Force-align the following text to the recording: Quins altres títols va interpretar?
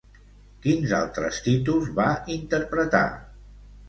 Quins 0.61 0.93
altres 0.99 1.41
títols 1.47 1.91
va 1.99 2.07
interpretar? 2.37 3.03